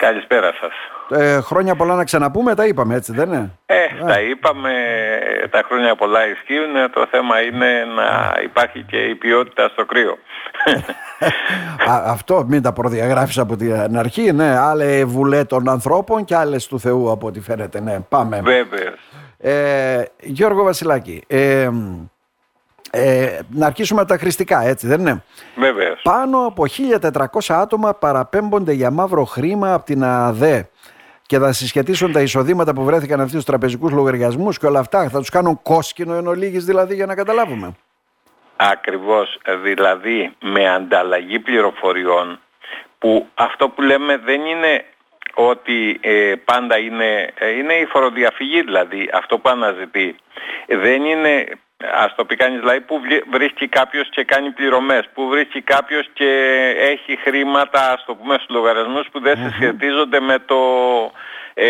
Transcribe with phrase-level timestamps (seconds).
[0.00, 0.72] Καλησπέρα σας.
[1.20, 4.72] Ε, χρόνια πολλά να ξαναπούμε, τα είπαμε έτσι δεν είναι; Ε, τα είπαμε,
[5.50, 10.18] τα χρόνια πολλά ισχύουν, το θέμα είναι να υπάρχει και η ποιότητα στο κρύο.
[11.90, 16.66] Α, αυτό μην τα προδιαγράφεις από την αρχή, ναι, άλλε βουλέ των ανθρώπων και άλλες
[16.66, 18.40] του Θεού από ό,τι φαίνεται, ναι, πάμε.
[18.42, 18.94] Βέβαια.
[19.38, 21.68] Ε, Γιώργο Βασιλάκη, ε,
[22.90, 25.22] ε, να αρχίσουμε τα χρηστικά, έτσι δεν είναι;
[25.56, 25.96] Βέβαια.
[26.02, 26.64] Πάνω από
[27.02, 30.68] 1.400 άτομα παραπέμπονται για μαύρο χρήμα από την ΑΔΕ
[31.26, 35.08] και θα συσχετίσουν τα εισοδήματα που βρέθηκαν αυτοί στους τραπεζικούς λογαριασμούς και όλα αυτά.
[35.08, 37.76] Θα τους κάνουν κόσκινο εν ολίγης δηλαδή για να καταλάβουμε.
[38.56, 42.40] Ακριβώς, δηλαδή με ανταλλαγή πληροφοριών
[42.98, 44.84] που αυτό που λέμε δεν είναι
[45.34, 50.16] ότι ε, πάντα είναι, ε, είναι η φοροδιαφυγή δηλαδή αυτό που αναζητεί.
[50.66, 51.46] Δεν είναι
[51.94, 56.30] ας το πει κανείς δηλαδή που βρίσκει κάποιος και κάνει πληρωμές, που βρίσκει κάποιος και
[56.80, 60.58] έχει χρήματα ας το πούμε στους λογαριασμούς που δεν συσχετίζονται με το,
[61.54, 61.68] ε,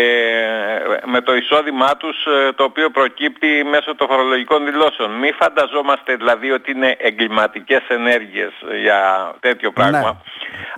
[1.05, 5.11] με το εισόδημά τους ε, το οποίο προκύπτει μέσω των φορολογικών δηλώσεων.
[5.11, 9.73] Μη φανταζόμαστε δηλαδή ότι είναι εγκληματικές ενέργειες για τέτοιο Ναι.
[9.73, 10.21] πράγμα.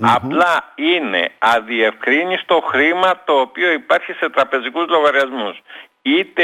[0.01, 5.61] Απλά είναι αδιευκρίνιστο χρήμα το οποίο υπάρχει σε τραπεζικούς λογαριασμούς.
[6.01, 6.43] Είτε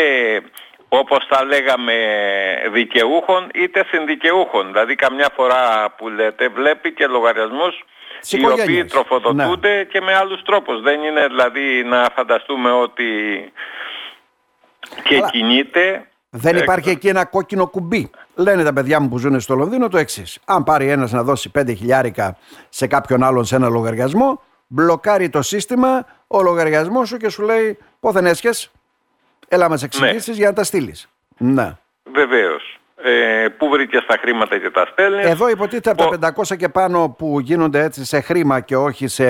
[0.90, 1.94] όπως θα λέγαμε
[2.72, 4.68] δικαιούχων είτε συνδικαιούχων.
[4.68, 7.84] Δηλαδή καμιά φορά που λέτε βλέπει και λογαριασμούς
[8.20, 8.84] Της οι οποίοι οικογένειας.
[8.84, 8.90] Ναι.
[8.90, 10.82] τροφοδοτούνται και με άλλους τρόπους.
[10.82, 13.06] Δεν είναι δηλαδή να φανταστούμε ότι
[15.04, 16.04] και Αλλά κινείται.
[16.30, 18.10] Δεν ε, υπάρχει εκεί ένα κόκκινο κουμπί.
[18.36, 20.40] Λένε τα παιδιά μου που ζουν στο Λονδίνο το εξής.
[20.46, 22.38] Αν πάρει ένας να δώσει 5 χιλιάρικα
[22.70, 27.78] σε κάποιον άλλον σε ένα λογαριασμό, μπλοκάρει το σύστημα ο λογαριασμός σου και σου λέει
[28.00, 28.72] πόθεν έσχες,
[29.48, 31.10] έλα μας εξηγήσεις για να τα στείλεις.
[31.38, 31.78] Ναι.
[32.14, 32.80] Βεβαίως.
[33.04, 37.16] Ε, πού βρήκες τα χρήματα και τα στέλνεις; Εδώ υποτίθεται από τα 500 και πάνω
[37.18, 39.26] που γίνονται έτσι σε χρήμα και όχι σε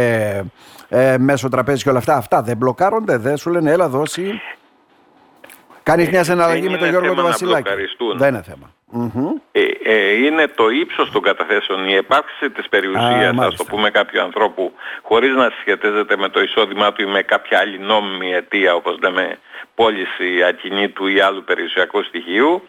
[0.90, 4.42] ε, μέσω τραπέζι και όλα αυτά, αυτά δεν μπλοκάρονται, δεν σου λένε έλα δώσει.
[5.84, 7.62] Κάνεις μια συναλλαγή δεν με τον είναι Γιώργο θέμα τον να Βασιλάκη.
[7.62, 8.18] μπλοκαριστούν.
[8.18, 8.74] Δεν είναι θέμα.
[8.92, 9.36] Μμμ.
[9.52, 13.64] Ε, ε, είναι το ύψος των καταθέσεων, η επάρξη της Α, περιουσίας, ας μάλιστα.
[13.64, 17.80] το πούμε κάποιου ανθρώπου, χωρίς να συσχετίζεται με το εισόδημά του ή με κάποια άλλη
[17.80, 19.38] νόμιμη αιτία, όπως λέμε
[19.76, 22.68] πώληση ακινήτου ή άλλου περιουσιακού στοιχείου.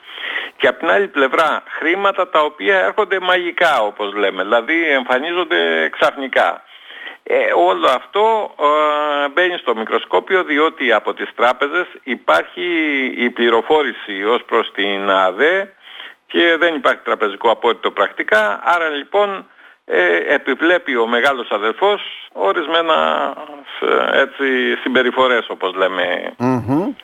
[0.56, 6.62] Και από την άλλη πλευρά, χρήματα τα οποία έρχονται μαγικά, όπως λέμε, δηλαδή εμφανίζονται ξαφνικά.
[7.22, 12.64] Ε, όλο αυτό ε, μπαίνει στο μικροσκόπιο διότι από τις τράπεζες υπάρχει
[13.16, 15.72] η πληροφόρηση ως προς την ΑΔΕ
[16.30, 19.46] και δεν υπάρχει τραπεζικό απόρριτο πρακτικά, άρα λοιπόν
[19.84, 22.96] ε, επιβλέπει ο μεγάλος αδελφός ορισμένα
[23.80, 26.94] ε, έτσι, συμπεριφορές όπως λέμε Μμμ.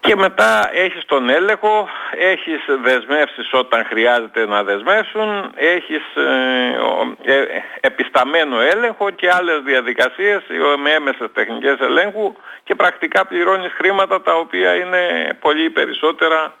[0.00, 7.44] και μετά έχεις τον έλεγχο, έχεις δεσμεύσεις όταν χρειάζεται να δεσμεύσουν, έχεις ε, ο- ε,
[7.80, 12.34] επισταμένο έλεγχο και άλλες διαδικασίες ε, με έμεσες τεχνικές ελέγχου
[12.64, 16.54] και πρακτικά πληρώνεις χρήματα τα οποία είναι πολύ περισσότερα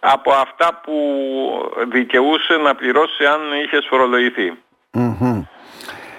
[0.00, 0.92] από αυτά που
[1.92, 4.52] δικαιούσε να πληρώσει αν είχες φορολογηθεί.
[4.92, 5.42] Μμμ.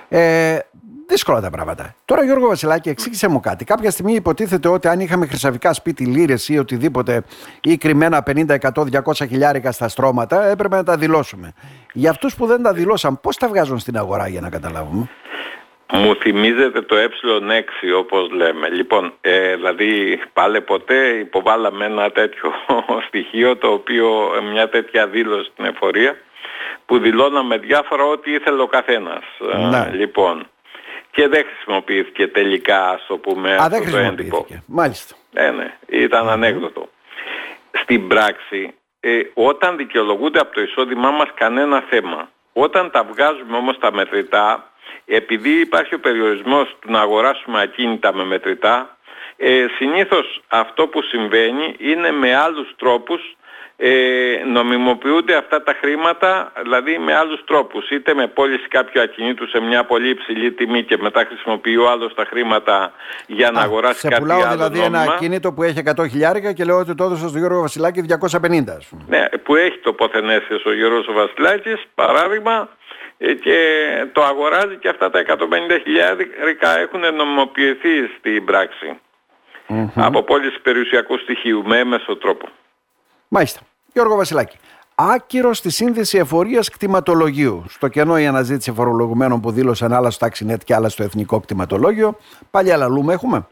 [0.09, 0.59] Ε,
[1.07, 1.95] δύσκολα τα πράγματα.
[2.05, 3.65] Τώρα, Γιώργο Βασιλάκη, εξήγησε μου κάτι.
[3.65, 7.23] Κάποια στιγμή υποτίθεται ότι αν είχαμε χρυσαφικά σπίτι, λίρε ή οτιδήποτε
[7.61, 11.53] ή κρυμμένα 50, 100, 200 χιλιάρικα στα στρώματα, έπρεπε να τα δηλώσουμε.
[11.93, 15.09] Για αυτούς που δεν τα δηλώσαν, πώς τα βγάζουν στην αγορά για να καταλάβουμε;
[15.93, 18.69] Μου θυμίζεται το ε6 όπως λέμε.
[18.69, 22.53] Λοιπόν, ε, δηλαδή πάλε ποτέ υποβάλαμε ένα τέτοιο
[23.07, 26.17] στοιχείο το οποίο μια τέτοια δήλωση στην εφορία
[26.85, 29.23] που δηλώναμε διάφορα ό,τι ήθελε ο καθένας.
[29.69, 29.77] Ναι.
[29.77, 30.47] Ε, λοιπόν,
[31.11, 34.11] και δεν χρησιμοποιήθηκε τελικά, ας το πούμε, Α, αυτό δεν το έντυπο.
[34.11, 34.63] χρησιμοποιήθηκε.
[34.65, 35.15] Μάλιστα.
[35.31, 36.89] Ναι, ναι, ήταν ανέκδοτο.
[37.81, 43.77] Στην πράξη, ε, όταν δικαιολογούνται από το εισόδημά μας κανένα θέμα, όταν τα βγάζουμε όμως
[43.79, 44.71] τα μετρητά,
[45.05, 48.97] επειδή υπάρχει ο περιορισμός του να αγοράσουμε ακίνητα με μετρητά,
[49.37, 53.21] ε, συνήθως αυτό που συμβαίνει είναι με άλλους τρόπους
[53.79, 53.91] ε,
[54.53, 57.89] νομιμοποιούνται αυτά τα χρήματα, δηλαδή με άλλους τρόπους.
[57.89, 62.13] Είτε με πώληση κάποιου ακινήτου σε μια πολύ υψηλή τιμή και μετά χρησιμοποιεί ο άλλος
[62.13, 62.91] τα χρήματα
[63.27, 65.01] για να Α, αγοράσει σε κάτι πουλάω άλλο δηλαδή νόμιμα.
[65.03, 68.75] ένα ακίνητο που έχει 100 χιλιάρικα και λέω ότι το έδωσα στον Γιώργο Βασιλάκη 250,
[68.77, 69.03] ας πούμε.
[69.07, 72.86] Ναι, που έχει τοποθενέσει ο Γιώργος ο Βασιλάκης, παράδειγμα, ε,
[73.17, 73.57] και
[74.11, 75.35] το αγοράζει και αυτά τα 150
[75.83, 78.99] χιλιάρικα έχουν νομιμοποιηθεί στην πράξη.
[79.95, 82.47] Από πώληση περιουσιακού στοιχείου με έμεσο τρόπο.
[83.27, 83.59] Μάλιστα.
[83.93, 84.57] Γιώργο Βασιλάκη.
[84.95, 87.63] Άκυρο στη σύνδεση εφορίας κτηματολογίου.
[87.67, 92.17] Στο κενό η αναζήτηση φορολογουμένων που δήλωσαν άλλα στο Taxinet και άλλα στο Εθνικό Κτηματολόγιο.
[92.51, 93.47] Πάλι αλλαλούμε έχουμε;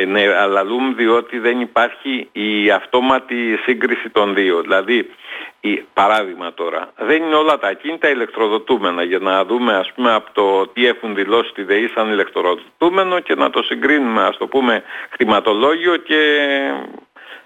[0.00, 0.64] Ε, ναι, αλλά
[0.96, 4.60] διότι δεν υπάρχει η αυτόματη σύγκριση των δύο.
[4.60, 5.10] Δηλαδή,
[5.60, 10.30] η, παράδειγμα τώρα, δεν είναι όλα τα ακίνητα ηλεκτροδοτούμενα για να δούμε ας πούμε από
[10.32, 14.82] το τι έχουν δηλώσει τη ΔΕΗ σαν ηλεκτροδοτούμενο και να το συγκρίνουμε ας το πούμε
[15.10, 16.22] χρηματολόγιο και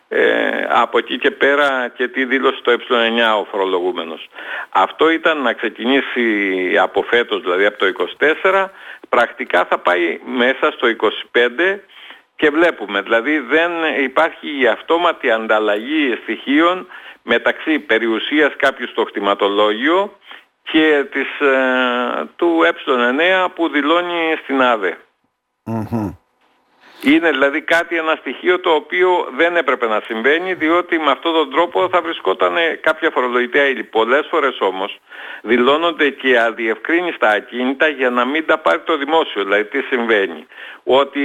[0.08, 4.28] ε, από εκεί και πέρα και τι δήλωσε το ε9 ο φορολογούμενος.
[4.70, 6.26] Αυτό ήταν να ξεκινήσει
[6.80, 7.86] από φέτος, δηλαδή από το
[8.42, 8.66] 24,
[9.08, 10.88] πρακτικά θα πάει μέσα στο
[11.32, 11.78] 25
[12.44, 13.70] και βλέπουμε, δηλαδή δεν
[14.02, 16.86] υπάρχει η αυτόματη ανταλλαγή στοιχείων
[17.22, 20.18] μεταξύ περιουσίας κάποιου στο χτιματολόγιο
[20.62, 24.98] και της, ε, του ε9 που δηλώνει στην ΑΔΕ.
[27.02, 31.50] Είναι δηλαδή κάτι ένα στοιχείο το οποίο δεν έπρεπε να συμβαίνει διότι με αυτόν τον
[31.50, 33.84] τρόπο θα βρισκόταν κάποια φορολογητέα ύλη.
[33.84, 34.98] Πολλές φορές όμως
[35.42, 39.42] δηλώνονται και αδιευκρίνηστα ακίνητα για να μην τα πάρει το δημόσιο.
[39.44, 40.46] Δηλαδή τι συμβαίνει;
[40.84, 41.20] Ότι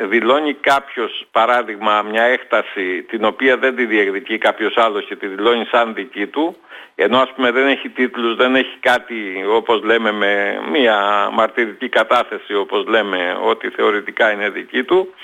[0.00, 5.64] δηλώνει κάποιος παράδειγμα μια έκταση την οποία δεν τη διεκδικεί κάποιος άλλος και τη δηλώνει
[5.64, 6.56] σαν δική του
[6.94, 12.54] ενώ ας πούμε δεν έχει τίτλους, δεν έχει κάτι όπως λέμε με μια μαρτυρική κατάθεση
[12.54, 15.14] όπως λέμε ότι θεωρητικά είναι δική του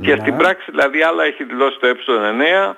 [0.00, 0.20] και ναι.
[0.20, 2.74] στην πράξη δηλαδή άλλα έχει δηλώσει το ε9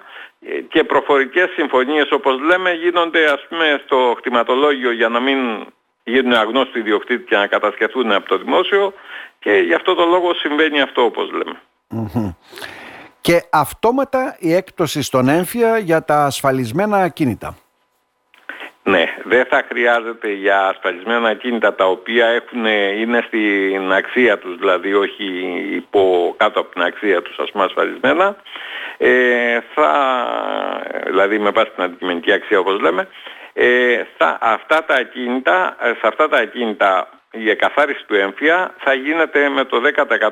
[0.68, 5.66] και προφορικές συμφωνίες όπως λέμε γίνονται ας πούμε στο χτιματολόγιο για να μην
[6.04, 8.92] γίνουν αγνώστοι ιδιοκτήτη και να κατασκευούν από το δημόσιο
[9.38, 11.30] και γι' αυτό το λόγο συμβαίνει αυτό όπως
[13.20, 17.56] Και αυτόματα η έκπτωση στον έμφυα για τα ασφαλισμένα ακίνητα.
[19.26, 22.64] Ναι, δεν θα χρειάζεται για ασφαλισμένα ακίνητα τα οποία έχουν,
[23.00, 25.24] είναι στην αξία τους, δηλαδή όχι
[25.70, 28.36] υπό, κάτω από την αξία τους ας πούμε ασφαλισμένα,
[28.98, 29.90] ε, θα,
[31.06, 33.08] δηλαδή με βάση την αντικειμενική αξία όπως λέμε,
[33.52, 39.48] ε, θα, αυτά τα ακίνητα, σε αυτά τα ακίνητα η εκαθάριση του έμφυα θα γίνεται
[39.48, 39.80] με το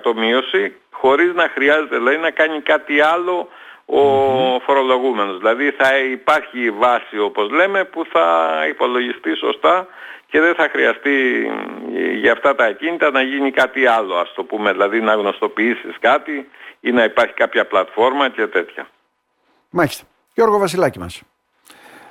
[0.04, 3.48] 10% μείωση χωρίς να χρειάζεται δηλαδή, να κάνει κάτι άλλο
[3.86, 5.38] ο mm φορολογούμενος.
[5.38, 8.26] Δηλαδή θα υπάρχει βάση όπως λέμε που θα
[8.68, 9.86] υπολογιστεί σωστά
[10.26, 11.46] και δεν θα χρειαστεί
[12.20, 14.72] για αυτά τα ακίνητα να γίνει κάτι άλλο ας το πούμε.
[14.72, 16.48] Δηλαδή να γνωστοποιήσεις κάτι
[16.80, 18.86] ή να υπάρχει κάποια πλατφόρμα και τέτοια.
[19.70, 20.04] Μάλιστα.
[20.34, 21.22] Γιώργο Βασιλάκη μας.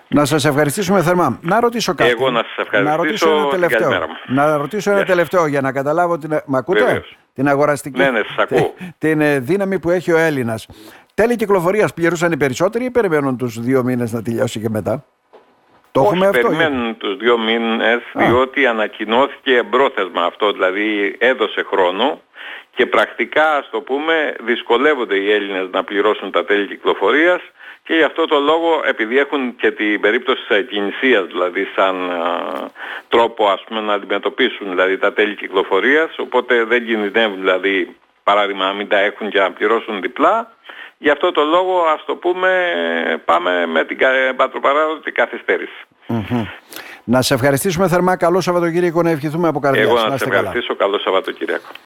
[0.08, 1.40] Να σας ευχαριστήσουμε θερμά.
[1.42, 2.10] Να ρωτήσω κάτι.
[2.10, 2.98] Εγώ να σας ευχαριστήσω.
[2.98, 4.08] Να ρωτήσω ένα τελευταίο.
[4.28, 6.42] Να ρωτήσω ένα τελευταίο για να καταλάβω την...
[6.46, 7.04] Μ' ακούτε;
[7.34, 8.00] Την αγοραστική.
[8.00, 8.74] Ναι, ναι, σας ακούω.
[8.98, 10.68] την ε, δύναμη που έχει ο Έλληνας.
[11.16, 15.06] Τέλη κυκλοφορίας πληρούσαν οι περισσότεροι ή περιμένουν τους δύο μήνες να τελειώσει και μετά;
[15.92, 16.48] Το Όχι, έχουμε αυτό.
[16.48, 22.22] Περιμένουν τους δύο μήνες διότι ανακοινώθηκε εμπρόθεσμα αυτό, δηλαδή έδωσε χρόνο
[22.76, 27.42] και πρακτικά ας το πούμε δυσκολεύονται οι Έλληνες να πληρώσουν τα τέλη κυκλοφορίας
[27.84, 31.96] και γι' αυτό το λόγο επειδή έχουν και την περίπτωση της εκκινησίας δηλαδή σαν
[33.08, 38.74] τρόπο ας πούμε να αντιμετωπίσουν δηλαδή τα τέλη κυκλοφορίας οπότε δεν κινδυνεύουν δηλαδή παράδειγμα να
[38.74, 40.52] μην τα έχουν και να πληρώσουν διπλά
[41.04, 42.50] Γι' αυτό το λόγο ας το πούμε
[43.26, 43.98] πάμε με την
[44.36, 45.12] πατροπαράδοτη
[47.04, 48.16] Να σε ευχαριστήσουμε θερμά.
[48.16, 49.88] Καλό Σαββατοκύριακο να ευχηθούμε από καρδιάς.
[49.88, 50.76] Εγώ να, να σε ευχαριστήσω.
[50.76, 51.70] Καλό Σαββατοκύριακο.